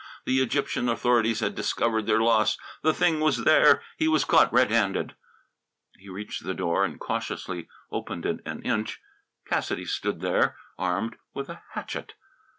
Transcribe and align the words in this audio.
The 0.25 0.41
Egyptian 0.41 0.89
authorities 0.89 1.41
had 1.41 1.53
discovered 1.53 2.07
their 2.07 2.19
loss. 2.21 2.57
The 2.81 2.91
thing 2.91 3.19
was 3.19 3.43
there. 3.43 3.83
He 3.97 4.07
was 4.07 4.25
caught 4.25 4.51
red 4.51 4.71
handed. 4.71 5.13
He 5.95 6.09
reached 6.09 6.43
the 6.43 6.55
door 6.55 6.83
and 6.83 6.99
cautiously 6.99 7.67
opened 7.91 8.25
it 8.25 8.39
an 8.43 8.63
inch. 8.63 8.99
Cassidy 9.45 9.85
stood 9.85 10.21
there, 10.21 10.57
armed 10.75 11.17
with 11.35 11.49
a 11.49 11.61
hatchet. 11.73 12.13